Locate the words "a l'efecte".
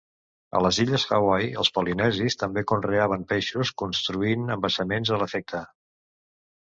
5.19-5.63